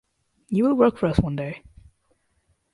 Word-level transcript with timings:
You 0.47 0.63
will 0.63 0.73
work 0.73 0.97
for 0.97 1.05
us 1.05 1.19
one 1.19 1.35
day! 1.35 1.61